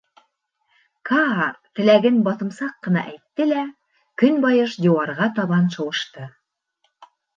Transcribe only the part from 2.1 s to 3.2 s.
баҫымсаҡ ҡына